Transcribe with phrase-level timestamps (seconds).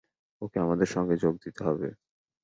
[0.41, 1.87] ওকেও আমাদের সঙ্গে যোগ দিতে হবে।